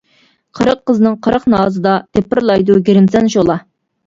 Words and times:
قىرىق 0.59 0.79
قىزنىڭ 0.89 1.17
قىرىق 1.27 1.45
نازىدا، 1.55 1.93
تېپىرلايدۇ 2.19 2.79
گىرىمسەن 2.89 3.31
شولا. 3.37 3.61